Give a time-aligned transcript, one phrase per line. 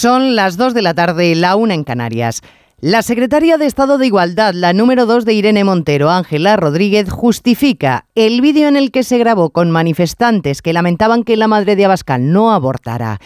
[0.00, 2.40] Son las 2 de la tarde, la una en Canarias.
[2.80, 8.06] La secretaria de Estado de Igualdad, la número 2 de Irene Montero, Ángela Rodríguez, justifica
[8.14, 11.84] el vídeo en el que se grabó con manifestantes que lamentaban que la madre de
[11.84, 13.18] Abascal no abortara.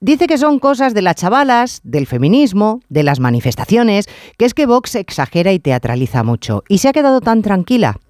[0.00, 4.06] Dice que son cosas de las chavalas, del feminismo, de las manifestaciones,
[4.36, 6.64] que es que Vox exagera y teatraliza mucho.
[6.68, 8.00] Y se ha quedado tan tranquila.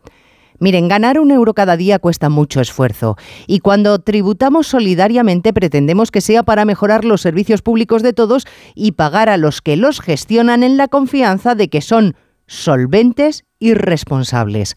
[0.62, 3.16] Miren, ganar un euro cada día cuesta mucho esfuerzo
[3.48, 8.92] y cuando tributamos solidariamente pretendemos que sea para mejorar los servicios públicos de todos y
[8.92, 12.14] pagar a los que los gestionan en la confianza de que son
[12.46, 14.76] solventes y responsables.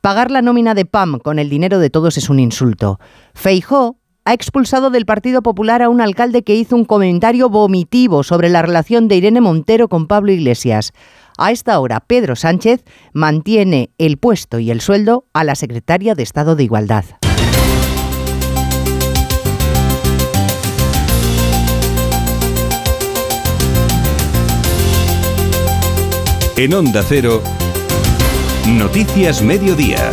[0.00, 3.00] Pagar la nómina de PAM con el dinero de todos es un insulto.
[3.34, 8.48] Feijó ha expulsado del Partido Popular a un alcalde que hizo un comentario vomitivo sobre
[8.48, 10.92] la relación de Irene Montero con Pablo Iglesias.
[11.38, 16.22] A esta hora, Pedro Sánchez mantiene el puesto y el sueldo a la secretaria de
[16.22, 17.04] Estado de Igualdad.
[26.56, 27.42] En Onda Cero,
[28.66, 30.10] Noticias Mediodía,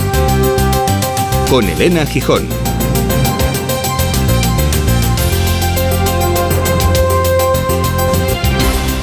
[1.49, 2.62] con Elena Gijón.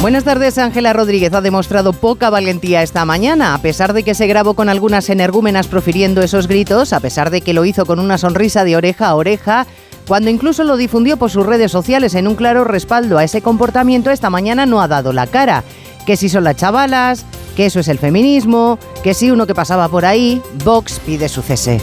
[0.01, 4.27] Buenas tardes, Ángela Rodríguez ha demostrado poca valentía esta mañana, a pesar de que se
[4.27, 8.17] grabó con algunas energúmenas profiriendo esos gritos, a pesar de que lo hizo con una
[8.17, 9.67] sonrisa de oreja a oreja,
[10.09, 14.11] cuando incluso lo difundió por sus redes sociales en un claro respaldo a ese comportamiento,
[14.11, 15.65] esta mañana no ha dado la cara.
[16.07, 19.89] Que si son las chavalas, que eso es el feminismo, que si uno que pasaba
[19.89, 21.79] por ahí, Vox pide su cese.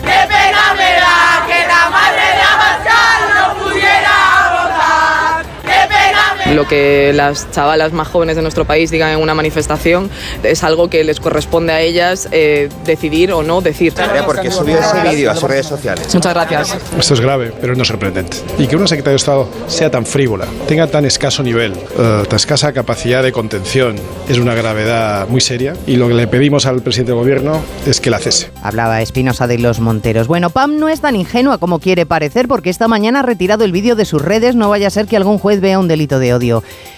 [6.57, 10.09] Lo que las chavalas más jóvenes de nuestro país digan en una manifestación
[10.41, 13.93] es algo que les corresponde a ellas eh, decidir o no decir.
[14.25, 16.11] Porque subió ese vídeo a sus redes sociales.
[16.15, 16.75] Muchas gracias.
[16.97, 18.37] Esto es grave, pero no sorprendente.
[18.57, 22.37] Y que una secretaria de Estado sea tan frívola, tenga tan escaso nivel, uh, tan
[22.37, 23.95] escasa capacidad de contención,
[24.27, 25.75] es una gravedad muy seria.
[25.85, 28.49] Y lo que le pedimos al presidente del gobierno es que la cese.
[28.63, 30.25] Hablaba Espinosa de los Monteros.
[30.25, 33.71] Bueno, Pam no es tan ingenua como quiere parecer, porque esta mañana ha retirado el
[33.71, 34.55] vídeo de sus redes.
[34.55, 36.46] No vaya a ser que algún juez vea un delito de odio.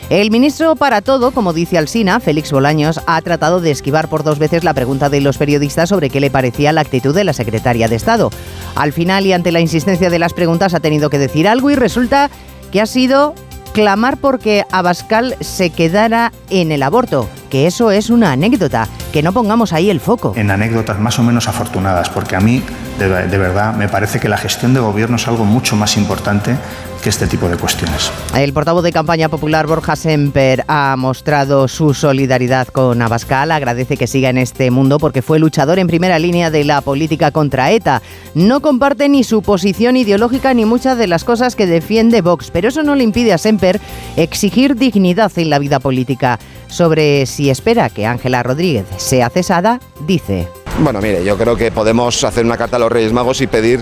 [0.10, 4.40] El ministro para todo, como dice Alsina, Félix Bolaños, ha tratado de esquivar por dos
[4.40, 7.88] veces la pregunta de los periodistas sobre qué le parecía la actitud de la secretaria
[7.88, 8.32] de Estado.
[8.76, 11.76] Al final y ante la insistencia de las preguntas ha tenido que decir algo y
[11.76, 12.30] resulta
[12.72, 13.36] que ha sido
[13.74, 19.34] clamar porque Abascal se quedara en el aborto, que eso es una anécdota, que no
[19.34, 20.34] pongamos ahí el foco.
[20.36, 22.64] En anécdotas más o menos afortunadas, porque a mí,
[22.98, 26.56] de, de verdad, me parece que la gestión de gobierno es algo mucho más importante
[27.02, 28.12] que este tipo de cuestiones.
[28.36, 34.08] El portavoz de campaña popular Borja Semper ha mostrado su solidaridad con Abascal, agradece que
[34.08, 38.02] siga en este mundo porque fue luchador en primera línea de la política contra ETA.
[38.34, 42.68] No comparte ni su posición ideológica ni muchas de las cosas que defiende Vox, pero
[42.68, 43.80] eso no le impide a Semper
[44.18, 46.40] exigir dignidad en la vida política.
[46.70, 50.48] Sobre si espera que Ángela Rodríguez sea cesada, dice.
[50.80, 53.82] Bueno, mire, yo creo que podemos hacer una carta a los Reyes Magos y pedir,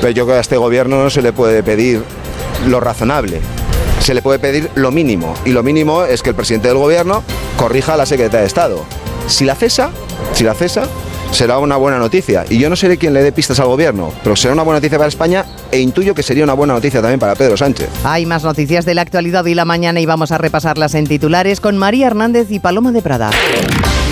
[0.00, 2.02] pero yo creo que a este gobierno no se le puede pedir
[2.66, 3.40] lo razonable.
[4.00, 5.34] Se le puede pedir lo mínimo.
[5.44, 7.22] Y lo mínimo es que el presidente del gobierno
[7.56, 8.84] corrija a la secretaria de Estado.
[9.26, 9.90] Si la cesa,
[10.32, 10.84] si la cesa,
[11.30, 12.44] será una buena noticia.
[12.48, 14.98] Y yo no seré quien le dé pistas al gobierno, pero será una buena noticia
[14.98, 17.88] para España e intuyo que sería una buena noticia también para Pedro Sánchez.
[18.04, 21.60] Hay más noticias de la actualidad y la mañana y vamos a repasarlas en titulares
[21.60, 23.30] con María Hernández y Paloma de Prada.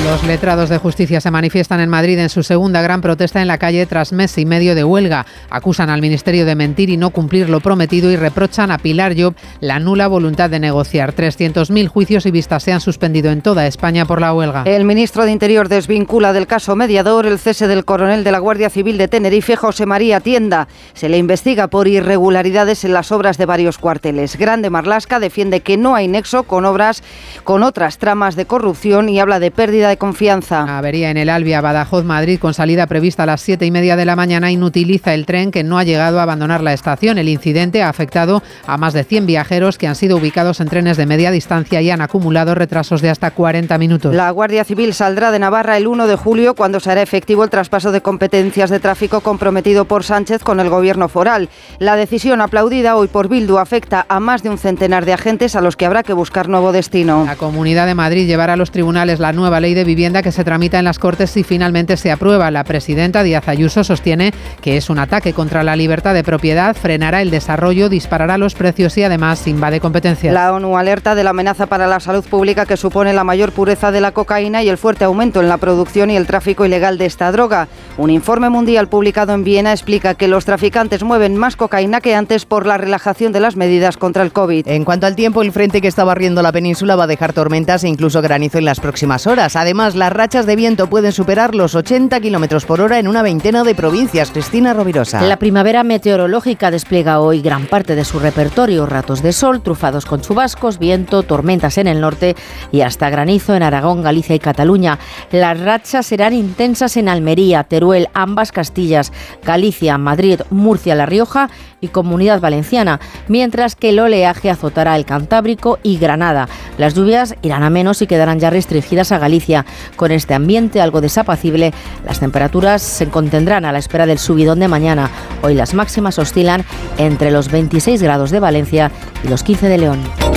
[0.05, 3.59] Los letrados de justicia se manifiestan en Madrid en su segunda gran protesta en la
[3.59, 5.27] calle tras mes y medio de huelga.
[5.51, 9.35] Acusan al Ministerio de mentir y no cumplir lo prometido y reprochan a Pilar Job
[9.61, 11.15] la nula voluntad de negociar.
[11.15, 14.63] 300.000 juicios y vistas se han suspendido en toda España por la huelga.
[14.67, 18.71] El ministro de Interior desvincula del caso mediador el cese del coronel de la Guardia
[18.71, 20.69] Civil de Tenerife, José María Tienda.
[20.95, 24.37] Se le investiga por irregularidades en las obras de varios cuarteles.
[24.39, 27.03] Grande Marlasca defiende que no hay nexo con obras
[27.45, 30.79] con otras tramas de corrupción y habla de pérdida de confianza.
[30.79, 34.05] Avería en el Albia Badajoz Madrid con salida prevista a las siete y media de
[34.05, 37.19] la mañana inutiliza el tren que no ha llegado a abandonar la estación.
[37.19, 40.97] El incidente ha afectado a más de 100 viajeros que han sido ubicados en trenes
[40.97, 44.15] de media distancia y han acumulado retrasos de hasta 40 minutos.
[44.15, 47.51] La Guardia Civil saldrá de Navarra el 1 de julio cuando se hará efectivo el
[47.51, 51.49] traspaso de competencias de tráfico comprometido por Sánchez con el gobierno foral.
[51.79, 55.61] La decisión aplaudida hoy por Bildu afecta a más de un centenar de agentes a
[55.61, 57.25] los que habrá que buscar nuevo destino.
[57.27, 60.45] La Comunidad de Madrid llevará a los tribunales la nueva ley de vivienda que se
[60.45, 62.51] tramita en las Cortes si finalmente se aprueba.
[62.51, 67.23] La presidenta Díaz Ayuso sostiene que es un ataque contra la libertad de propiedad, frenará
[67.23, 70.35] el desarrollo, disparará los precios y además invade competencias.
[70.35, 73.91] La ONU alerta de la amenaza para la salud pública que supone la mayor pureza
[73.93, 77.07] de la cocaína y el fuerte aumento en la producción y el tráfico ilegal de
[77.07, 77.69] esta droga.
[77.97, 82.45] Un informe mundial publicado en Viena explica que los traficantes mueven más cocaína que antes
[82.45, 84.69] por la relajación de las medidas contra el COVID.
[84.69, 87.85] En cuanto al tiempo, el frente que está barriendo la península va a dejar tormentas
[87.85, 89.57] e incluso granizo en las próximas horas.
[89.57, 93.65] Además, las rachas de viento pueden superar los 80 kilómetros por hora en una veintena
[93.65, 94.31] de provincias.
[94.31, 95.21] Cristina Rovirosa.
[95.23, 100.23] La primavera meteorológica despliega hoy gran parte de su repertorio: ratos de sol, trufados con
[100.23, 102.35] chubascos, viento, tormentas en el norte
[102.73, 104.99] y hasta granizo en Aragón, Galicia y Cataluña.
[105.31, 109.13] Las rachas serán intensas en Almería, Teruel, ambas Castillas,
[109.45, 115.79] Galicia, Madrid, Murcia, La Rioja y Comunidad Valenciana, mientras que el oleaje azotará el Cantábrico
[115.83, 116.49] y Granada.
[116.77, 119.67] Las lluvias irán a menos y quedarán ya restringidas a Galicia.
[119.97, 121.73] Con este ambiente algo desapacible,
[122.05, 125.11] las temperaturas se contendrán a la espera del subidón de mañana.
[125.43, 126.65] Hoy las máximas oscilan
[126.99, 128.91] entre los 26 grados de Valencia
[129.25, 130.28] y los 15 de León.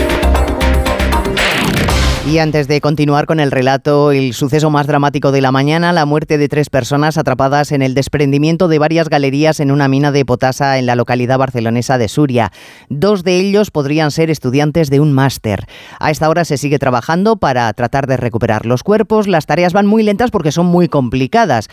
[2.29, 6.05] Y antes de continuar con el relato, el suceso más dramático de la mañana, la
[6.05, 10.23] muerte de tres personas atrapadas en el desprendimiento de varias galerías en una mina de
[10.23, 12.51] potasa en la localidad barcelonesa de Suria.
[12.89, 15.65] Dos de ellos podrían ser estudiantes de un máster.
[15.99, 19.27] A esta hora se sigue trabajando para tratar de recuperar los cuerpos.
[19.27, 21.69] Las tareas van muy lentas porque son muy complicadas.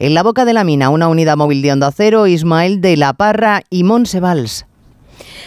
[0.00, 3.12] En la boca de la mina, una unidad móvil de Onda Cero, Ismael de la
[3.12, 4.66] Parra y Monsevals.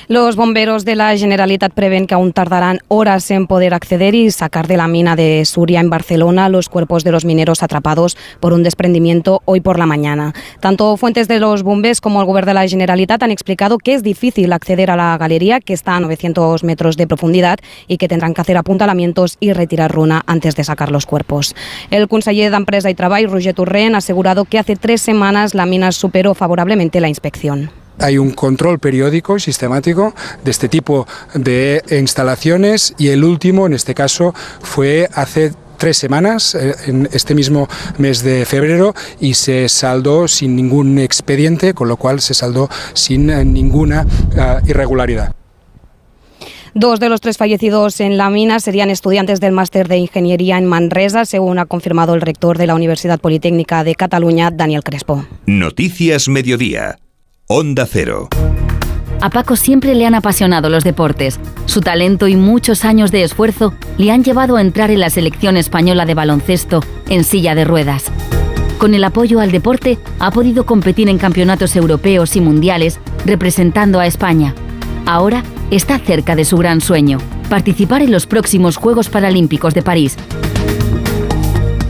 [0.08, 4.68] Los bomberos de la Generalitat prevén que aún tardarán horas en poder acceder y sacar
[4.68, 8.62] de la mina de Suria en Barcelona los cuerpos de los mineros atrapados por un
[8.62, 10.34] desprendimiento hoy por la mañana.
[10.60, 14.04] Tanto fuentes de los bomberos como el gobierno de la Generalitat han explicado que es
[14.04, 18.34] difícil acceder a la galería, que está a 900 metros de profundidad y que tendrán
[18.34, 21.56] que hacer apuntalamientos y retirar runa antes de sacar los cuerpos.
[21.90, 25.92] El conseller d'Empresa y Trabajo, Roger Turren, ha asegurado que hace tres semanas la mina
[25.92, 27.72] superó favorablemente la inspección.
[28.00, 30.14] Hay un control periódico y sistemático
[30.44, 36.56] de este tipo de instalaciones y el último, en este caso, fue hace tres semanas,
[36.56, 41.98] eh, en este mismo mes de febrero, y se saldó sin ningún expediente, con lo
[41.98, 45.34] cual se saldó sin eh, ninguna uh, irregularidad.
[46.74, 50.66] Dos de los tres fallecidos en la mina serían estudiantes del máster de Ingeniería en
[50.66, 55.26] Manresa, según ha confirmado el rector de la Universidad Politécnica de Cataluña, Daniel Crespo.
[55.46, 56.98] Noticias Mediodía.
[57.48, 58.28] Onda Cero.
[59.22, 61.40] A Paco siempre le han apasionado los deportes.
[61.68, 65.56] Su talento y muchos años de esfuerzo le han llevado a entrar en la selección
[65.56, 68.06] española de baloncesto en silla de ruedas.
[68.80, 74.08] Con el apoyo al deporte ha podido competir en campeonatos europeos y mundiales representando a
[74.08, 74.56] España.
[75.06, 80.18] Ahora está cerca de su gran sueño, participar en los próximos Juegos Paralímpicos de París.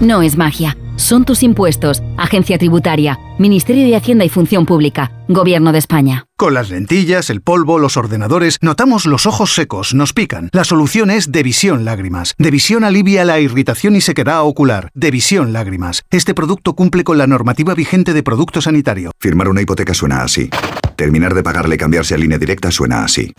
[0.01, 5.71] No es magia, son tus impuestos, Agencia Tributaria, Ministerio de Hacienda y Función Pública, Gobierno
[5.71, 6.25] de España.
[6.37, 10.49] Con las lentillas, el polvo, los ordenadores, notamos los ojos secos, nos pican.
[10.53, 12.35] La solución es Devisión Lágrimas.
[12.37, 14.89] Devisión alivia la irritación y sequedad ocular.
[14.93, 16.03] Devisión Lágrimas.
[16.11, 19.11] Este producto cumple con la normativa vigente de producto sanitario.
[19.19, 20.49] Firmar una hipoteca suena así.
[20.95, 23.31] Terminar de pagarle y cambiarse a línea directa suena así.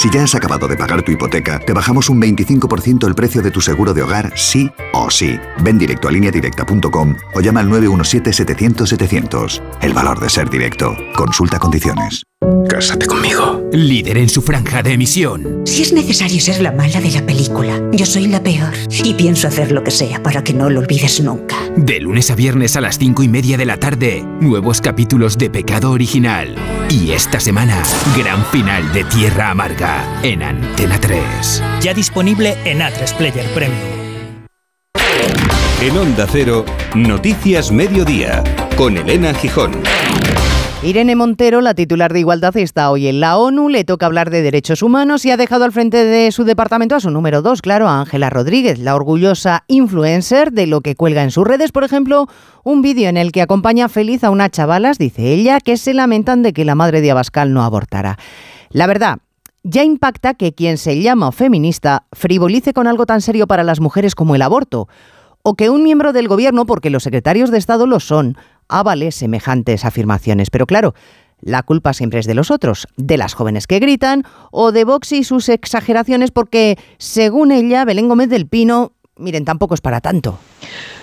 [0.00, 3.50] Si ya has acabado de pagar tu hipoteca, te bajamos un 25% el precio de
[3.50, 5.38] tu seguro de hogar, sí o sí.
[5.62, 9.60] Ven directo a lineadirecta.com o llama al 917-700-700.
[9.82, 10.96] El valor de ser directo.
[11.14, 12.22] Consulta condiciones.
[12.68, 13.68] Cásate conmigo.
[13.70, 15.60] Líder en su franja de emisión.
[15.66, 18.72] Si es necesario ser la mala de la película, yo soy la peor.
[19.04, 21.56] Y pienso hacer lo que sea para que no lo olvides nunca.
[21.76, 25.50] De lunes a viernes a las cinco y media de la tarde, nuevos capítulos de
[25.50, 26.56] Pecado Original.
[26.88, 27.82] Y esta semana,
[28.16, 31.62] gran final de Tierra Amarga en Antena 3.
[31.82, 34.00] Ya disponible en A3 Player Premium.
[35.82, 38.42] En Onda Cero, Noticias Mediodía,
[38.76, 39.72] con Elena Gijón.
[40.82, 44.40] Irene Montero, la titular de Igualdad, está hoy en la ONU, le toca hablar de
[44.40, 47.86] derechos humanos y ha dejado al frente de su departamento a su número dos, claro,
[47.86, 52.28] a Ángela Rodríguez, la orgullosa influencer de lo que cuelga en sus redes, por ejemplo,
[52.64, 56.42] un vídeo en el que acompaña feliz a unas chavalas, dice ella, que se lamentan
[56.42, 58.16] de que la madre de Abascal no abortara.
[58.70, 59.18] La verdad,
[59.62, 64.14] ya impacta que quien se llama feminista frivolice con algo tan serio para las mujeres
[64.14, 64.88] como el aborto,
[65.42, 68.38] o que un miembro del gobierno, porque los secretarios de Estado lo son,
[68.70, 70.50] avale semejantes afirmaciones.
[70.50, 70.94] Pero claro,
[71.40, 75.12] la culpa siempre es de los otros, de las jóvenes que gritan o de Vox
[75.12, 80.38] y sus exageraciones porque, según ella, Belén Gómez del Pino miren, tampoco es para tanto.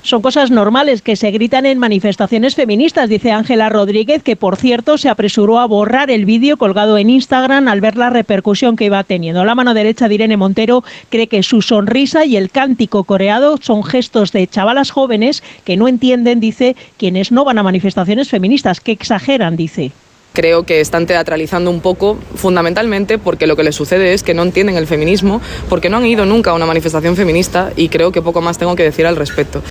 [0.01, 4.97] Son cosas normales que se gritan en manifestaciones feministas, dice Ángela Rodríguez, que por cierto
[4.97, 9.03] se apresuró a borrar el vídeo colgado en Instagram al ver la repercusión que iba
[9.03, 9.43] teniendo.
[9.43, 13.83] La mano derecha de Irene Montero cree que su sonrisa y el cántico coreado son
[13.83, 18.91] gestos de chavalas jóvenes que no entienden, dice, quienes no van a manifestaciones feministas, que
[18.93, 19.91] exageran, dice
[20.37, 24.43] creo que están teatralizando un poco, fundamentalmente porque lo que les sucede es que no
[24.43, 28.21] entienden el feminismo, porque no han ido nunca a una manifestación feminista y creo que
[28.21, 29.63] poco más tengo que decir al respecto.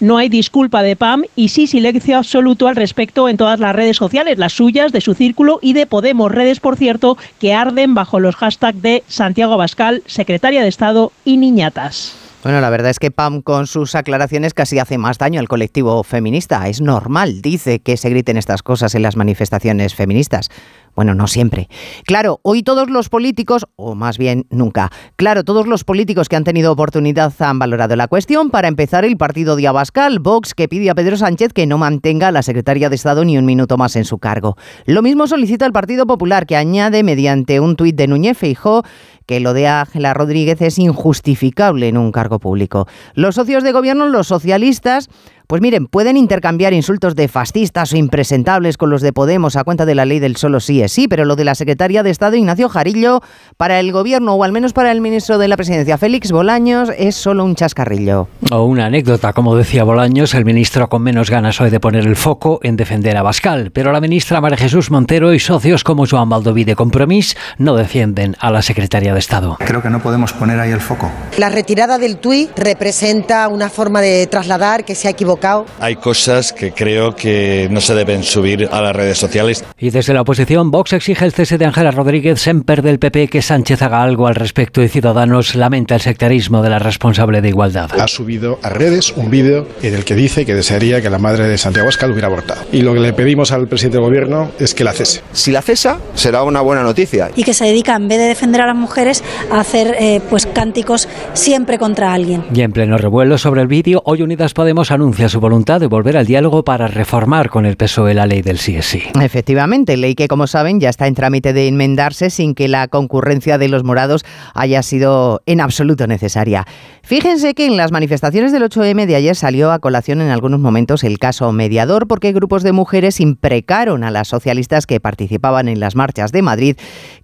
[0.00, 3.98] No hay disculpa de PAM y sí silencio absoluto al respecto en todas las redes
[3.98, 8.18] sociales, las suyas, de su círculo y de Podemos, redes, por cierto, que arden bajo
[8.18, 12.21] los hashtags de Santiago Abascal, secretaria de Estado y Niñatas.
[12.42, 16.02] Bueno, la verdad es que Pam con sus aclaraciones casi hace más daño al colectivo
[16.02, 16.66] feminista.
[16.68, 20.50] Es normal, dice, que se griten estas cosas en las manifestaciones feministas.
[20.94, 21.68] Bueno, no siempre.
[22.04, 26.44] Claro, hoy todos los políticos, o más bien nunca, claro, todos los políticos que han
[26.44, 28.50] tenido oportunidad han valorado la cuestión.
[28.50, 32.28] Para empezar, el partido de Abascal, Vox, que pide a Pedro Sánchez que no mantenga
[32.28, 34.56] a la secretaria de Estado ni un minuto más en su cargo.
[34.84, 38.82] Lo mismo solicita el Partido Popular, que añade mediante un tuit de Núñez Feijó
[39.26, 42.86] que lo de Ángela Rodríguez es injustificable en un cargo público.
[43.14, 45.08] Los socios de gobierno, los socialistas,
[45.46, 49.84] pues miren, pueden intercambiar insultos de fascistas o impresentables con los de Podemos a cuenta
[49.84, 52.36] de la ley del solo sí es sí, pero lo de la secretaria de Estado
[52.36, 53.20] Ignacio Jarillo
[53.56, 57.16] para el gobierno o al menos para el ministro de la Presidencia Félix Bolaños es
[57.16, 58.28] solo un chascarrillo.
[58.50, 62.16] O una anécdota, como decía Bolaños, el ministro con menos ganas hoy de poner el
[62.16, 66.28] foco en defender a Bascal, pero la ministra María Jesús Montero y socios como Joan
[66.28, 69.56] Baldoví de Compromís no defienden a la secretaria de Estado.
[69.58, 71.10] Creo que no podemos poner ahí el foco.
[71.38, 75.41] La retirada del tuit representa una forma de trasladar que se ha equivocado
[75.80, 79.64] hay cosas que creo que no se deben subir a las redes sociales.
[79.78, 83.42] Y desde la oposición, Vox exige el cese de Ángela Rodríguez, Semper del PP, que
[83.42, 87.90] Sánchez haga algo al respecto y Ciudadanos lamenta el sectarismo de la responsable de igualdad.
[87.98, 91.48] Ha subido a redes un vídeo en el que dice que desearía que la madre
[91.48, 92.62] de Santiago Abascal hubiera abortado.
[92.70, 95.22] Y lo que le pedimos al presidente del gobierno es que la cese.
[95.32, 97.30] Si la cesa, será una buena noticia.
[97.34, 100.46] Y que se dedica, en vez de defender a las mujeres, a hacer eh, pues
[100.46, 102.44] cánticos siempre contra alguien.
[102.54, 106.16] Y en pleno revuelo sobre el vídeo, hoy Unidas Podemos anuncia su voluntad de volver
[106.16, 109.02] al diálogo para reformar con el PSOE la ley del sí es sí.
[109.20, 113.58] Efectivamente, ley que como saben ya está en trámite de enmendarse sin que la concurrencia
[113.58, 114.24] de los morados
[114.54, 116.66] haya sido en absoluto necesaria.
[117.02, 121.04] Fíjense que en las manifestaciones del 8M de ayer salió a colación en algunos momentos
[121.04, 125.96] el caso mediador porque grupos de mujeres imprecaron a las socialistas que participaban en las
[125.96, 126.76] marchas de Madrid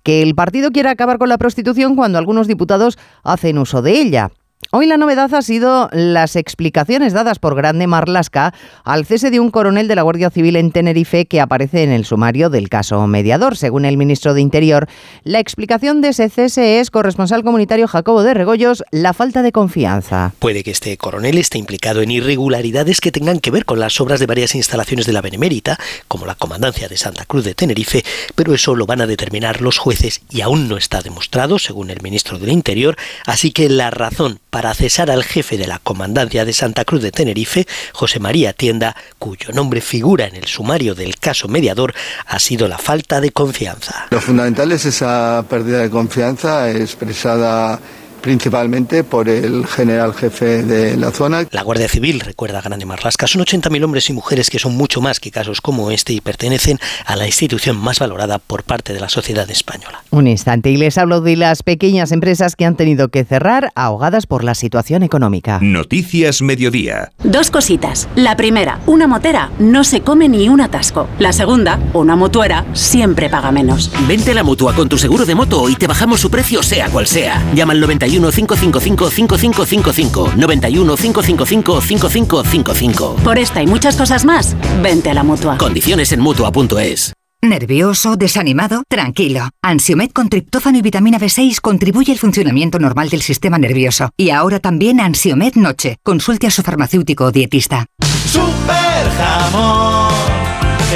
[0.02, 4.30] que el partido quiere acabar con la prostitución cuando algunos diputados hacen uso de ella.
[4.70, 8.52] Hoy la novedad ha sido las explicaciones dadas por Grande Marlasca
[8.84, 12.04] al cese de un coronel de la Guardia Civil en Tenerife que aparece en el
[12.04, 13.56] sumario del caso mediador.
[13.56, 14.88] Según el ministro de Interior,
[15.22, 20.34] la explicación de ese cese es, corresponsal comunitario Jacobo de Regoyos, la falta de confianza.
[20.40, 24.18] Puede que este coronel esté implicado en irregularidades que tengan que ver con las obras
[24.18, 28.52] de varias instalaciones de la Benemérita, como la Comandancia de Santa Cruz de Tenerife, pero
[28.52, 32.38] eso lo van a determinar los jueces y aún no está demostrado, según el ministro
[32.40, 36.84] del Interior, así que la razón para cesar al jefe de la Comandancia de Santa
[36.84, 41.94] Cruz de Tenerife, José María Tienda, cuyo nombre figura en el sumario del caso mediador,
[42.26, 44.06] ha sido la falta de confianza.
[44.10, 47.80] Lo fundamental es esa pérdida de confianza expresada
[48.20, 51.46] principalmente por el general jefe de la zona.
[51.50, 55.20] La Guardia Civil, recuerda Grande Marlasca, son 80.000 hombres y mujeres que son mucho más
[55.20, 59.08] que casos como este y pertenecen a la institución más valorada por parte de la
[59.08, 60.02] sociedad española.
[60.10, 64.26] Un instante y les hablo de las pequeñas empresas que han tenido que cerrar ahogadas
[64.26, 65.58] por la situación económica.
[65.62, 67.12] Noticias Mediodía.
[67.22, 68.08] Dos cositas.
[68.16, 71.08] La primera, una motera no se come ni un atasco.
[71.18, 73.90] La segunda, una motuera siempre paga menos.
[74.06, 76.88] Vente a la mutua con tu seguro de moto y te bajamos su precio sea
[76.88, 77.42] cual sea.
[77.54, 83.16] Llama al 90 91 555 5555 91 555 5555.
[83.22, 85.58] Por esta y muchas cosas más, vente a la mutua.
[85.58, 87.12] Condiciones en mutua.es.
[87.40, 88.16] ¿Nervioso?
[88.16, 88.82] ¿Desanimado?
[88.88, 89.50] Tranquilo.
[89.62, 94.10] Ansiomed con triptófano y vitamina B6 contribuye al funcionamiento normal del sistema nervioso.
[94.16, 95.98] Y ahora también Ansiomed Noche.
[96.02, 97.86] Consulte a su farmacéutico o dietista.
[98.26, 100.12] Super jamón,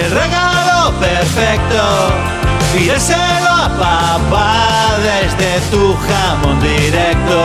[0.03, 2.42] el regalo perfecto.
[2.73, 7.45] Pídeselo a papá desde tu jamón directo.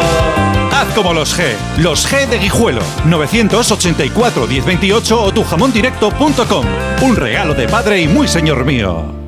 [0.72, 6.66] Haz como los G, los G de Guijuelo, 984-1028 o tujamondirecto.com.
[7.02, 9.27] Un regalo de padre y muy señor mío.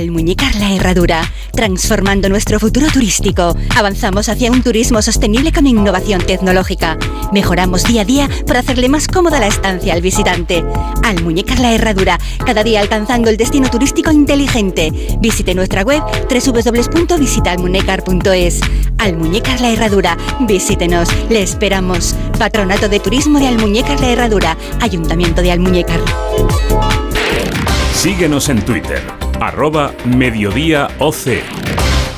[0.00, 3.54] Almuñécar la Herradura, transformando nuestro futuro turístico.
[3.76, 6.96] Avanzamos hacia un turismo sostenible con innovación tecnológica.
[7.32, 10.64] Mejoramos día a día para hacerle más cómoda la estancia al visitante.
[11.04, 14.90] Almuñécar la Herradura, cada día alcanzando el destino turístico inteligente.
[15.20, 18.60] Visite nuestra web www.visitaalmunecar.es.
[18.96, 22.14] Almuñécar la Herradura, visítenos, le esperamos.
[22.38, 26.00] Patronato de Turismo de Almuñécar la Herradura, Ayuntamiento de Almuñécar.
[27.94, 29.02] Síguenos en Twitter,
[29.40, 30.90] arroba mediodíaoc.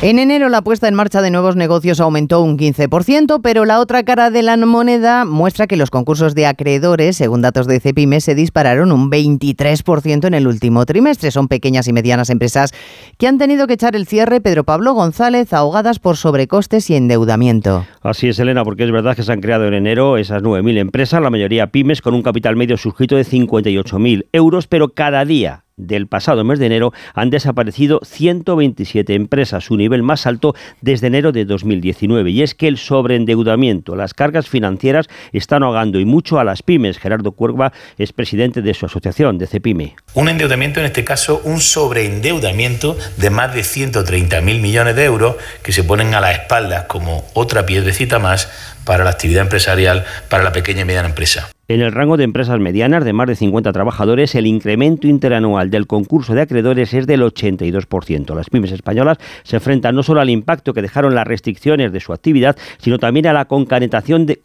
[0.03, 4.03] En enero la puesta en marcha de nuevos negocios aumentó un 15%, pero la otra
[4.03, 8.35] cara de la moneda muestra que los concursos de acreedores, según datos de Cepime, se
[8.35, 11.31] dispararon un 23% en el último trimestre.
[11.31, 12.73] Son pequeñas y medianas empresas
[13.17, 17.87] que han tenido que echar el cierre, Pedro Pablo González, ahogadas por sobrecostes y endeudamiento.
[18.01, 21.23] Así es, Elena, porque es verdad que se han creado en enero esas 9.000 empresas,
[21.23, 26.07] la mayoría pymes, con un capital medio suscrito de 58.000 euros, pero cada día del
[26.07, 31.45] pasado mes de enero han desaparecido 127 empresas, su nivel más alto desde enero de
[31.45, 32.31] 2019.
[32.31, 36.99] Y es que el sobreendeudamiento, las cargas financieras están ahogando y mucho a las pymes.
[36.99, 39.97] Gerardo Cuerva es presidente de su asociación, de CEPIME.
[40.15, 45.73] Un endeudamiento, en este caso, un sobreendeudamiento de más de 130.000 millones de euros que
[45.73, 48.49] se ponen a la espalda como otra piedrecita más
[48.85, 51.51] para la actividad empresarial, para la pequeña y mediana empresa.
[51.69, 55.87] En el rango de empresas medianas de más de 50 trabajadores, el incremento interanual del
[55.87, 58.35] concurso de acreedores es del 82%.
[58.35, 62.13] Las pymes españolas se enfrentan no solo al impacto que dejaron las restricciones de su
[62.13, 64.39] actividad, sino también a la concatenación de,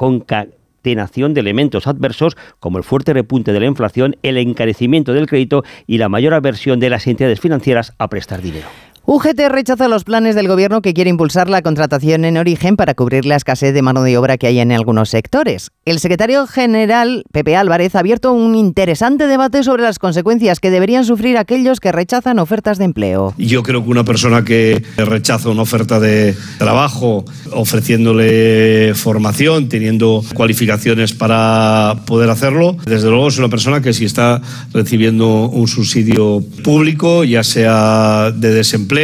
[0.84, 5.98] de elementos adversos como el fuerte repunte de la inflación, el encarecimiento del crédito y
[5.98, 8.68] la mayor aversión de las entidades financieras a prestar dinero.
[9.10, 13.26] UGT rechaza los planes del gobierno que quiere impulsar la contratación en origen para cubrir
[13.26, 15.72] la escasez de mano de obra que hay en algunos sectores.
[15.86, 21.06] El secretario general, Pepe Álvarez, ha abierto un interesante debate sobre las consecuencias que deberían
[21.06, 23.34] sufrir aquellos que rechazan ofertas de empleo.
[23.38, 27.24] Yo creo que una persona que rechaza una oferta de trabajo
[27.54, 34.42] ofreciéndole formación, teniendo cualificaciones para poder hacerlo, desde luego es una persona que si está
[34.74, 38.97] recibiendo un subsidio público, ya sea de desempleo,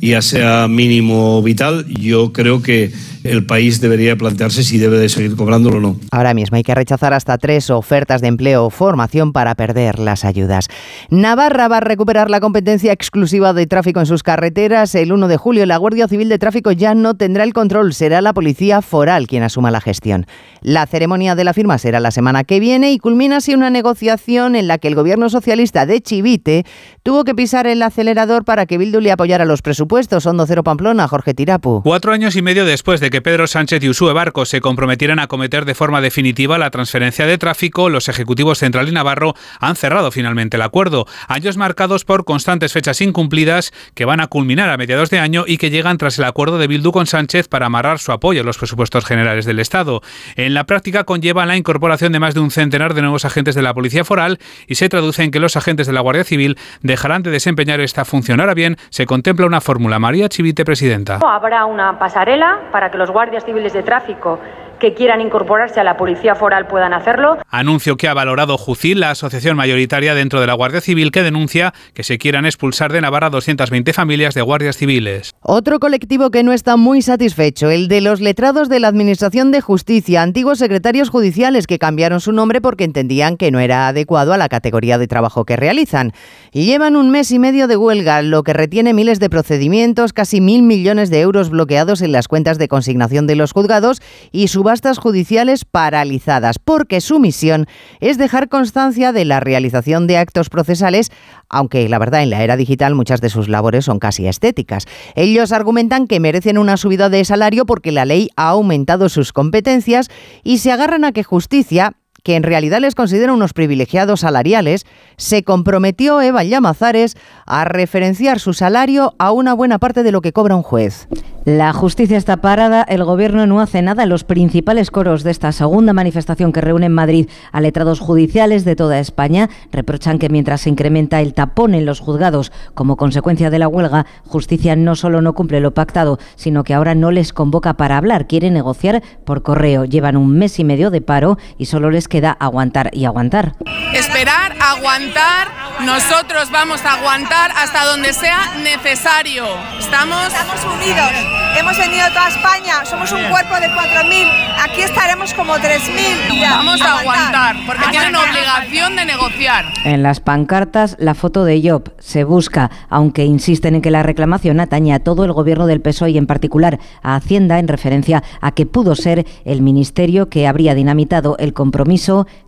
[0.00, 2.90] ya sea mínimo vital, yo creo que
[3.24, 5.96] el país debería plantearse si debe de seguir cobrándolo o no.
[6.10, 10.24] Ahora mismo hay que rechazar hasta tres ofertas de empleo o formación para perder las
[10.24, 10.68] ayudas.
[11.10, 14.94] Navarra va a recuperar la competencia exclusiva de tráfico en sus carreteras.
[14.94, 18.20] El 1 de julio la Guardia Civil de Tráfico ya no tendrá el control, será
[18.20, 20.26] la Policía Foral quien asuma la gestión.
[20.62, 24.56] La ceremonia de la firma será la semana que viene y culmina así una negociación
[24.56, 26.64] en la que el gobierno socialista de Chivite
[27.02, 30.26] tuvo que pisar el acelerador para que Bildu le apoyara los presupuestos.
[30.26, 31.82] Hondo Cero Pamplona, Jorge Tirapu.
[31.82, 35.24] Cuatro años y medio después de que Pedro Sánchez y Usue Barco se comprometieran a
[35.24, 40.10] acometer de forma definitiva la transferencia de tráfico, los ejecutivos central y Navarro han cerrado
[40.10, 41.06] finalmente el acuerdo.
[41.28, 45.58] Años marcados por constantes fechas incumplidas que van a culminar a mediados de año y
[45.58, 48.58] que llegan tras el acuerdo de Bildu con Sánchez para amarrar su apoyo a los
[48.58, 50.00] presupuestos generales del Estado.
[50.36, 53.62] En la práctica conlleva la incorporación de más de un centenar de nuevos agentes de
[53.62, 57.22] la Policía Foral y se traduce en que los agentes de la Guardia Civil dejarán
[57.22, 58.40] de desempeñar esta función.
[58.40, 59.98] Ahora bien, se contempla una fórmula.
[59.98, 61.18] María Chivite, presidenta.
[61.22, 64.38] Habrá una pasarela para que los guardias civiles de tráfico
[64.80, 67.38] que quieran incorporarse a la Policía Foral puedan hacerlo.
[67.48, 71.72] Anuncio que ha valorado Jucil, la asociación mayoritaria dentro de la Guardia Civil, que denuncia
[71.94, 75.30] que se quieran expulsar de Navarra 220 familias de guardias civiles.
[75.42, 79.60] Otro colectivo que no está muy satisfecho, el de los letrados de la Administración de
[79.60, 84.38] Justicia, antiguos secretarios judiciales que cambiaron su nombre porque entendían que no era adecuado a
[84.38, 86.12] la categoría de trabajo que realizan.
[86.52, 90.40] Y llevan un mes y medio de huelga, lo que retiene miles de procedimientos, casi
[90.40, 94.00] mil millones de euros bloqueados en las cuentas de consignación de los juzgados
[94.32, 97.66] y subastas judiciales paralizadas, porque su misión
[97.98, 101.10] es dejar constancia de la realización de actos procesales,
[101.48, 104.86] aunque la verdad en la era digital muchas de sus labores son casi estéticas.
[105.16, 110.08] Ellos argumentan que merecen una subida de salario porque la ley ha aumentado sus competencias
[110.44, 111.96] y se agarran a que justicia
[112.30, 118.52] que en realidad les considera unos privilegiados salariales, se comprometió Eva Llamazares a referenciar su
[118.52, 121.08] salario a una buena parte de lo que cobra un juez.
[121.46, 124.04] La justicia está parada, el gobierno no hace nada.
[124.04, 128.76] Los principales coros de esta segunda manifestación que reúne en Madrid a letrados judiciales de
[128.76, 133.58] toda España reprochan que mientras se incrementa el tapón en los juzgados como consecuencia de
[133.58, 137.72] la huelga, justicia no solo no cumple lo pactado, sino que ahora no les convoca
[137.74, 139.86] para hablar, quiere negociar por correo.
[139.86, 143.54] Llevan un mes y medio de paro y solo les queda aguantar y aguantar.
[143.94, 145.48] Esperar aguantar,
[145.84, 149.44] nosotros vamos a aguantar hasta donde sea necesario.
[149.78, 151.10] Estamos, Estamos unidos.
[151.58, 152.84] Hemos venido a toda España.
[152.84, 154.28] Somos un cuerpo de 4.000.
[154.62, 156.40] Aquí estaremos como 3.000.
[156.50, 159.64] vamos a aguantar porque tienen obligación de negociar.
[159.84, 164.60] En las pancartas, la foto de Job se busca, aunque insisten en que la reclamación
[164.60, 168.52] atañe a todo el gobierno del PSOE y en particular a Hacienda en referencia a
[168.52, 171.99] que pudo ser el ministerio que habría dinamitado el compromiso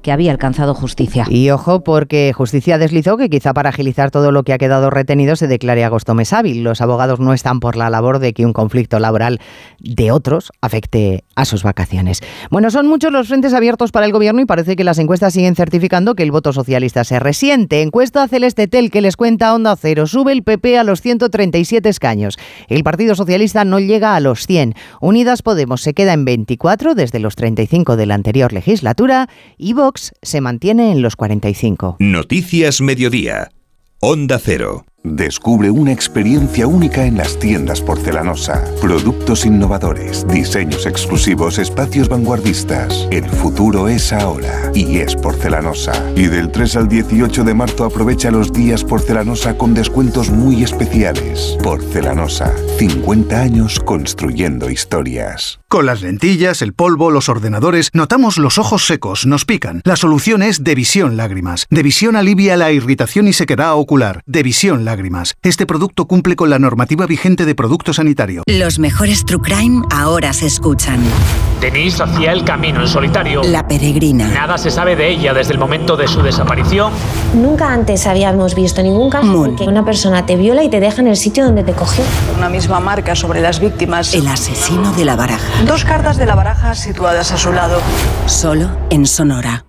[0.02, 1.26] que había alcanzado justicia.
[1.28, 5.36] Y ojo, porque Justicia deslizó que quizá para agilizar todo lo que ha quedado retenido
[5.36, 6.62] se declare agosto mes hábil.
[6.64, 9.40] Los abogados no están por la labor de que un conflicto laboral
[9.78, 12.20] de otros afecte a sus vacaciones.
[12.50, 15.54] Bueno, son muchos los frentes abiertos para el gobierno y parece que las encuestas siguen
[15.54, 17.82] certificando que el voto socialista se resiente.
[17.82, 20.06] Encuesta Celeste Tel que les cuenta Onda Cero.
[20.06, 22.38] Sube el PP a los 137 escaños.
[22.68, 24.74] El Partido Socialista no llega a los 100.
[25.00, 30.12] Unidas Podemos se queda en 24 desde los 35 de la anterior legislatura y Vox
[30.22, 31.96] se mantiene en los 45.
[31.98, 33.50] Noticias Mediodía.
[34.00, 34.84] Onda Cero.
[35.04, 38.64] Descubre una experiencia única en las tiendas porcelanosa.
[38.80, 43.08] Productos innovadores, diseños exclusivos, espacios vanguardistas.
[43.10, 45.92] El futuro es ahora y es porcelanosa.
[46.14, 51.56] Y del 3 al 18 de marzo aprovecha los días porcelanosa con descuentos muy especiales.
[51.62, 55.61] Porcelanosa, 50 años construyendo historias.
[55.72, 59.80] Con las lentillas, el polvo, los ordenadores, notamos los ojos secos, nos pican.
[59.86, 61.66] La solución es Devisión Lágrimas.
[61.70, 64.20] Devisión alivia la irritación y sequedad ocular.
[64.26, 65.32] Devisión Lágrimas.
[65.42, 68.42] Este producto cumple con la normativa vigente de producto sanitario.
[68.48, 71.00] Los mejores True Crime ahora se escuchan.
[71.62, 73.42] Denise hacía el camino en solitario.
[73.42, 74.28] La peregrina.
[74.28, 76.92] Nada se sabe de ella desde el momento de su desaparición.
[77.34, 81.00] Nunca antes habíamos visto ningún caso en que una persona te viola y te deja
[81.00, 82.04] en el sitio donde te cogió.
[82.36, 84.12] Una misma marca sobre las víctimas.
[84.12, 85.61] El asesino de la baraja.
[85.66, 87.80] Dos cartas de la baraja situadas a su lado.
[88.26, 89.64] Solo en Sonora.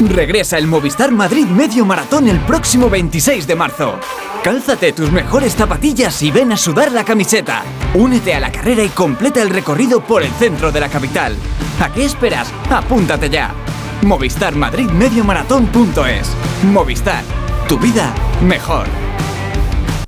[0.00, 4.00] Regresa el Movistar Madrid Medio Maratón el próximo 26 de marzo.
[4.42, 7.62] Cálzate tus mejores zapatillas y ven a sudar la camiseta.
[7.94, 11.36] Únete a la carrera y completa el recorrido por el centro de la capital.
[11.80, 12.52] ¿A qué esperas?
[12.68, 13.54] Apúntate ya.
[14.02, 16.28] Movistar Madrid Medio Maratón.es.
[16.64, 17.22] Movistar.
[17.68, 18.88] Tu vida mejor.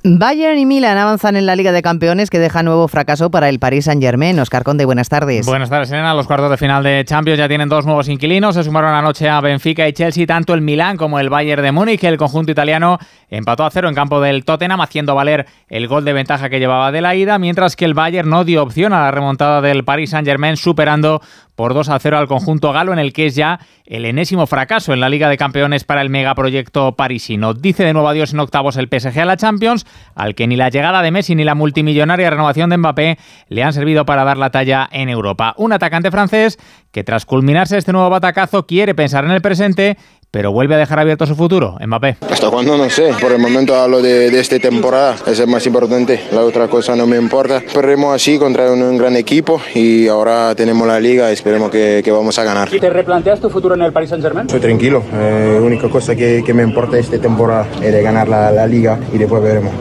[0.07, 3.59] Bayern y Milan avanzan en la Liga de Campeones que deja nuevo fracaso para el
[3.59, 4.39] Paris Saint-Germain.
[4.39, 5.47] Oscar Conde, buenas tardes.
[5.47, 6.13] Buenas tardes, Elena.
[6.13, 8.55] Los cuartos de final de Champions ya tienen dos nuevos inquilinos.
[8.55, 12.05] Se sumaron anoche a Benfica y Chelsea, tanto el Milán como el Bayern de Múnich.
[12.05, 12.99] El conjunto italiano
[13.31, 16.93] empató a cero en campo del Tottenham, haciendo valer el gol de ventaja que llevaba
[16.93, 20.11] de la ida, mientras que el Bayern no dio opción a la remontada del Paris
[20.11, 21.23] Saint-Germain, superando
[21.55, 24.93] por 2 a 0 al conjunto galo, en el que es ya el enésimo fracaso
[24.93, 27.55] en la Liga de Campeones para el megaproyecto parisino.
[27.55, 30.69] Dice de nuevo adiós en octavos el PSG a la Champions, al que ni la
[30.69, 34.51] llegada de Messi ni la multimillonaria renovación de Mbappé le han servido para dar la
[34.51, 35.55] talla en Europa.
[35.57, 36.59] Un atacante francés
[36.91, 39.97] que tras culminarse este nuevo batacazo quiere pensar en el presente
[40.35, 42.17] pero vuelve a dejar abierto su futuro, Mbappé.
[42.29, 45.65] Hasta cuándo no sé, por el momento hablo de, de esta temporada, es el más
[45.65, 47.63] importante, la otra cosa no me importa.
[47.73, 52.11] Perdemos así contra un, un gran equipo y ahora tenemos la liga, esperemos que, que,
[52.11, 52.69] vamos a ganar.
[52.69, 54.49] ¿Te replanteas tu futuro en el Paris Saint Germain?
[54.49, 58.27] Soy tranquilo, eh, la única cosa que, que, me importa esta temporada es de ganar
[58.27, 59.75] la, la liga y después veremos.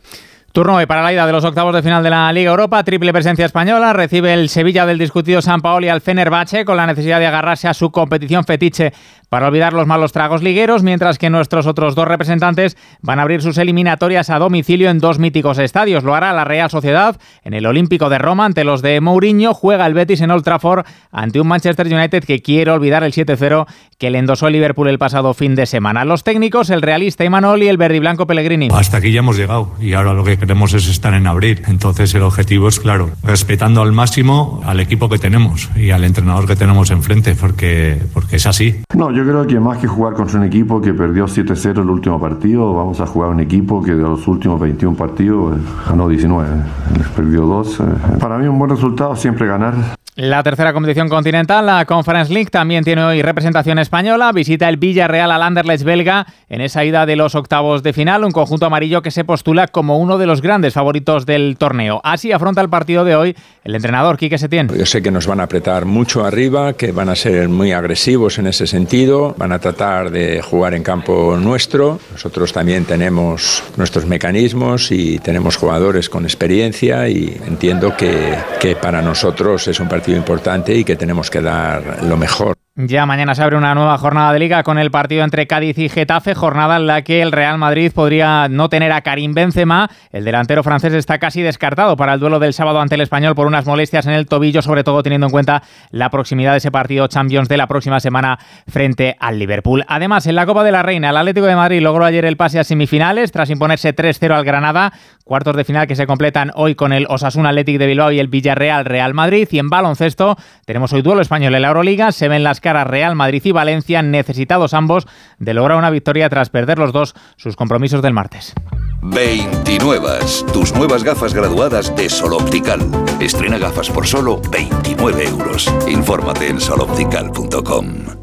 [0.54, 3.12] Turno hoy para la ida de los octavos de final de la Liga Europa, triple
[3.12, 7.26] presencia española, recibe el Sevilla del discutido San Paoli al Fenerbahce con la necesidad de
[7.26, 8.94] agarrarse a su competición fetiche
[9.30, 13.42] para olvidar los malos tragos ligueros, mientras que nuestros otros dos representantes van a abrir
[13.42, 16.04] sus eliminatorias a domicilio en dos míticos estadios.
[16.04, 19.88] Lo hará la Real Sociedad en el Olímpico de Roma ante los de Mourinho, juega
[19.88, 23.66] el Betis en Old Trafford ante un Manchester United que quiere olvidar el 7-0
[23.98, 26.06] que le endosó el Liverpool el pasado fin de semana.
[26.06, 28.68] Los técnicos, el realista Imanol y el verdiblanco Pellegrini.
[28.72, 31.64] Hasta aquí ya hemos llegado y ahora lo que queremos es estar en abrir.
[31.68, 36.48] Entonces el objetivo es claro, respetando al máximo al equipo que tenemos y al entrenador
[36.48, 38.82] que tenemos enfrente, porque, porque es así.
[38.96, 42.20] No, yo creo que más que jugar contra un equipo que perdió 7-0 el último
[42.20, 46.50] partido, vamos a jugar un equipo que de los últimos 21 partidos ganó 19,
[46.98, 47.82] les perdió 2.
[48.20, 50.03] Para mí un buen resultado siempre ganar.
[50.16, 54.32] La tercera competición continental, la Conference League, también tiene hoy representación española.
[54.32, 58.30] Visita el Villarreal al Anderlecht belga en esa ida de los octavos de final, un
[58.30, 62.00] conjunto amarillo que se postula como uno de los grandes favoritos del torneo.
[62.04, 64.68] Así afronta el partido de hoy el entrenador Quique Setién.
[64.68, 68.38] Yo sé que nos van a apretar mucho arriba, que van a ser muy agresivos
[68.38, 72.00] en ese sentido, van a tratar de jugar en campo nuestro.
[72.12, 79.02] Nosotros también tenemos nuestros mecanismos y tenemos jugadores con experiencia y entiendo que, que para
[79.02, 82.63] nosotros es un partido importante y que tenemos que dar lo mejor.
[82.76, 85.90] Ya mañana se abre una nueva jornada de liga con el partido entre Cádiz y
[85.90, 89.92] Getafe, jornada en la que el Real Madrid podría no tener a Karim Benzema.
[90.12, 93.46] El delantero francés está casi descartado para el duelo del sábado ante el español por
[93.46, 97.06] unas molestias en el tobillo, sobre todo teniendo en cuenta la proximidad de ese partido
[97.06, 99.86] Champions de la próxima semana frente al Liverpool.
[99.88, 102.58] Además, en la Copa de la Reina, el Atlético de Madrid logró ayer el pase
[102.58, 106.92] a semifinales tras imponerse 3-0 al Granada, cuartos de final que se completan hoy con
[106.92, 109.48] el Osasuna Athletic de Bilbao y el Villarreal Real Madrid.
[109.52, 113.16] Y en baloncesto tenemos hoy duelo español en la Euroliga, se ven las caras Real
[113.16, 115.06] Madrid y Valencia, necesitados ambos
[115.38, 118.56] de lograr una victoria tras perder los dos sus compromisos del martes.
[119.04, 120.10] 29.
[120.54, 122.80] Tus nuevas gafas graduadas de Sol Optical.
[123.20, 125.72] Estrena gafas por solo 29 euros.
[125.88, 128.23] Infórmate en soloptical.com.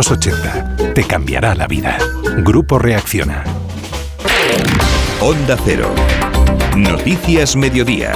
[0.95, 1.95] te cambiará la vida.
[2.37, 3.43] Grupo Reacciona.
[5.21, 5.93] Onda Cero.
[6.75, 8.13] Noticias Mediodía.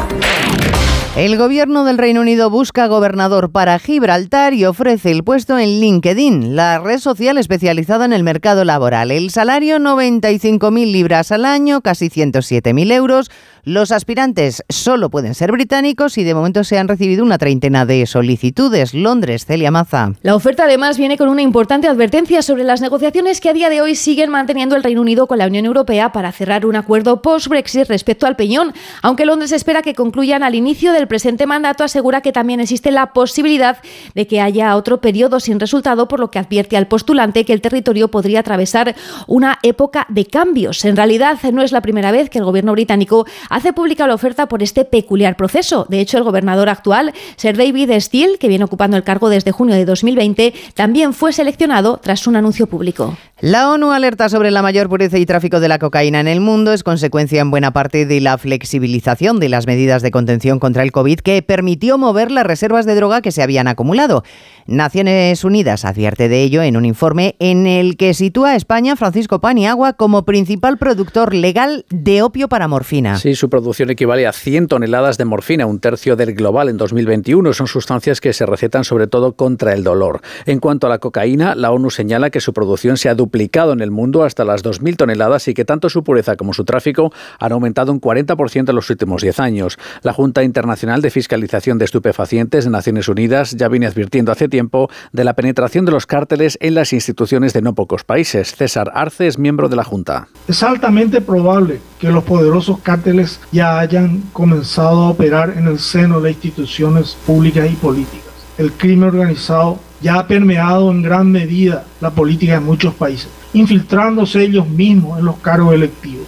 [1.15, 6.58] El gobierno del Reino Unido busca gobernador para Gibraltar y ofrece el puesto en LinkedIn,
[6.58, 9.12] la red social especializada en el mercado laboral.
[9.12, 13.32] El salario 95.000 libras al año, casi 107.000 euros.
[13.63, 18.06] Los aspirantes solo pueden ser británicos y de momento se han recibido una treintena de
[18.06, 18.93] solicitudes.
[18.93, 20.12] Londres, Celia Maza.
[20.21, 23.82] La oferta además viene con una importante advertencia sobre las negociaciones que a día de
[23.82, 27.88] hoy siguen manteniendo el Reino Unido con la Unión Europea para cerrar un acuerdo post-Brexit
[27.88, 28.73] respecto al peñón.
[29.01, 33.13] Aunque Londres espera que concluyan al inicio del presente mandato, asegura que también existe la
[33.13, 33.77] posibilidad
[34.13, 37.61] de que haya otro periodo sin resultado, por lo que advierte al postulante que el
[37.61, 38.95] territorio podría atravesar
[39.27, 40.85] una época de cambios.
[40.85, 44.47] En realidad, no es la primera vez que el gobierno británico hace pública la oferta
[44.47, 45.85] por este peculiar proceso.
[45.89, 49.75] De hecho, el gobernador actual, Sir David Steele, que viene ocupando el cargo desde junio
[49.75, 53.17] de 2020, también fue seleccionado tras un anuncio público.
[53.47, 56.73] La ONU alerta sobre la mayor pureza y tráfico de la cocaína en el mundo.
[56.73, 60.91] Es consecuencia en buena parte de la flexibilización de las medidas de contención contra el
[60.91, 64.23] COVID que permitió mover las reservas de droga que se habían acumulado.
[64.65, 69.39] Naciones Unidas advierte de ello en un informe en el que sitúa a España Francisco
[69.39, 73.19] Paniagua como principal productor legal de opio para morfina.
[73.19, 77.53] Sí, su producción equivale a 100 toneladas de morfina, un tercio del global en 2021.
[77.53, 80.21] Son sustancias que se recetan sobre todo contra el dolor.
[80.47, 83.82] En cuanto a la cocaína, la ONU señala que su producción se ha duplicado en
[83.82, 87.52] el mundo hasta las 2.000 toneladas y que tanto su pureza como su tráfico han
[87.52, 89.78] aumentado un 40% en los últimos 10 años.
[90.04, 94.89] La Junta Internacional de Fiscalización de Estupefacientes de Naciones Unidas ya viene advirtiendo hace tiempo
[95.12, 98.56] de la penetración de los cárteles en las instituciones de no pocos países.
[98.56, 100.28] César Arce es miembro de la Junta.
[100.48, 106.21] Es altamente probable que los poderosos cárteles ya hayan comenzado a operar en el seno
[106.21, 108.26] de instituciones públicas y políticas.
[108.58, 114.43] El crimen organizado ya ha permeado en gran medida la política de muchos países, infiltrándose
[114.43, 116.27] ellos mismos en los cargos electivos.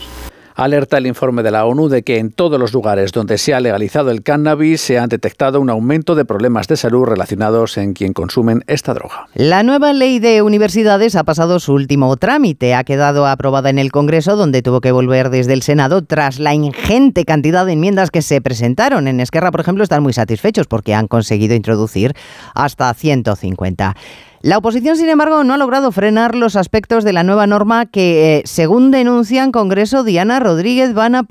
[0.57, 3.59] Alerta el informe de la ONU de que en todos los lugares donde se ha
[3.59, 8.11] legalizado el cannabis se han detectado un aumento de problemas de salud relacionados en quien
[8.11, 9.27] consumen esta droga.
[9.35, 12.73] La nueva ley de universidades ha pasado su último trámite.
[12.73, 16.55] Ha quedado aprobada en el Congreso, donde tuvo que volver desde el Senado tras la
[16.55, 19.07] ingente cantidad de enmiendas que se presentaron.
[19.07, 22.13] En Esquerra, por ejemplo, están muy satisfechos porque han conseguido introducir
[22.55, 23.95] hasta 150.
[24.41, 28.37] La oposición, sin embargo, no ha logrado frenar los aspectos de la nueva norma que,
[28.37, 31.25] eh, según denuncian Congreso, Diana Rodríguez van a,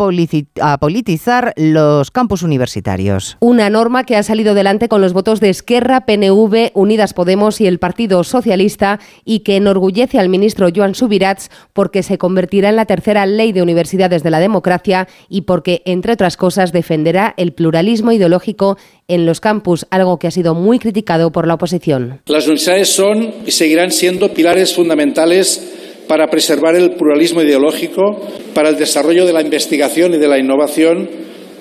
[0.61, 3.37] a, politizar los campus universitarios.
[3.39, 7.69] Una norma que ha salido delante con los votos de Esquerra, PNV, Unidas Podemos y
[7.69, 12.87] el Partido Socialista y que enorgullece al ministro Joan Subirats porque se convertirá en la
[12.87, 18.11] tercera ley de universidades de la democracia y porque, entre otras cosas, defenderá el pluralismo
[18.11, 22.21] ideológico en los campus, algo que ha sido muy criticado por la oposición.
[22.27, 28.21] Las universidades son y seguirán siendo pilares fundamentales para preservar el pluralismo ideológico,
[28.55, 31.09] para el desarrollo de la investigación y de la innovación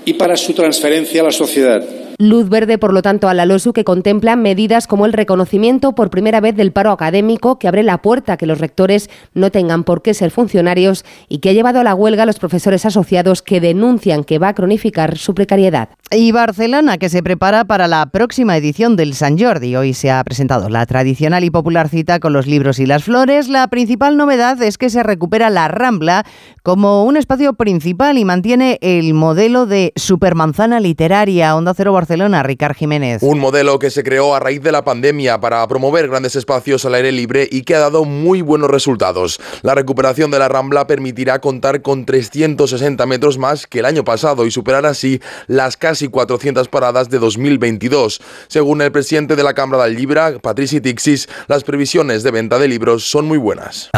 [0.05, 2.04] y para su transferencia a la sociedad.
[2.17, 6.09] Luz verde, por lo tanto, a la LOSU que contempla medidas como el reconocimiento por
[6.09, 9.83] primera vez del paro académico, que abre la puerta a que los rectores no tengan
[9.83, 13.41] por qué ser funcionarios y que ha llevado a la huelga a los profesores asociados
[13.41, 15.89] que denuncian que va a cronificar su precariedad.
[16.09, 19.75] Y Barcelona, que se prepara para la próxima edición del San Jordi.
[19.75, 23.49] Hoy se ha presentado la tradicional y popular cita con los libros y las flores.
[23.49, 26.25] La principal novedad es que se recupera la Rambla
[26.63, 31.55] como un espacio principal y mantiene el modelo de supermanzana literaria.
[31.57, 32.04] Onda Cero Barcelona,
[32.43, 33.21] Ricard Jiménez.
[33.21, 36.95] Un modelo que se creó a raíz de la pandemia para promover grandes espacios al
[36.95, 39.39] aire libre y que ha dado muy buenos resultados.
[39.61, 44.45] La recuperación de la Rambla permitirá contar con 360 metros más que el año pasado
[44.45, 48.21] y superar así las casi 400 paradas de 2022.
[48.47, 52.67] Según el presidente de la Cámara del Libra, Patrici Tixis, las previsiones de venta de
[52.67, 53.89] libros son muy buenas.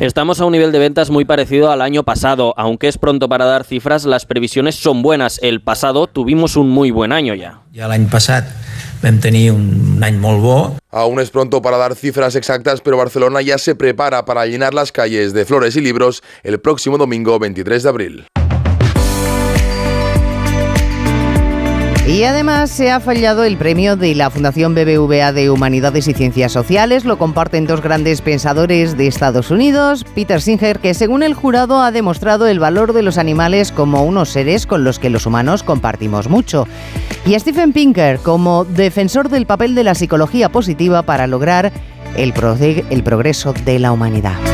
[0.00, 3.44] Estamos a un nivel de ventas muy parecido al año pasado, aunque es pronto para
[3.44, 5.38] dar cifras, las previsiones son buenas.
[5.42, 7.60] El pasado tuvimos un muy buen año ya.
[7.72, 8.48] Ja l'any passat
[9.02, 10.58] vam tenir un any molt bo.
[10.90, 14.92] Aún es pronto para dar cifras exactas, pero Barcelona ya se prepara para llenar las
[14.92, 18.26] calles de flores y libros el próximo domingo 23 de abril.
[22.06, 26.50] Y además se ha fallado el premio de la Fundación BBVA de Humanidades y Ciencias
[26.50, 27.04] Sociales.
[27.04, 30.04] Lo comparten dos grandes pensadores de Estados Unidos.
[30.12, 34.30] Peter Singer, que según el jurado ha demostrado el valor de los animales como unos
[34.30, 36.66] seres con los que los humanos compartimos mucho.
[37.24, 41.72] Y Stephen Pinker como defensor del papel de la psicología positiva para lograr
[42.16, 42.32] el
[43.04, 44.51] progreso de la humanidad.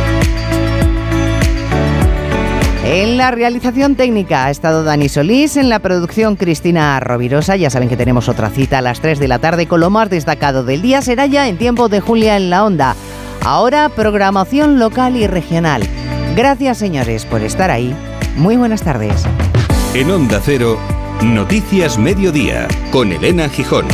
[2.91, 7.55] En la realización técnica ha estado Dani Solís, en la producción Cristina Rovirosa.
[7.55, 10.09] Ya saben que tenemos otra cita a las 3 de la tarde con lo más
[10.09, 11.03] destacado del día.
[11.03, 12.97] Será ya en tiempo de Julia en la Onda.
[13.45, 15.83] Ahora programación local y regional.
[16.35, 17.95] Gracias señores por estar ahí.
[18.37, 19.27] Muy buenas tardes.
[19.93, 20.79] En Onda Cero,
[21.23, 23.85] Noticias Mediodía, con Elena Gijón.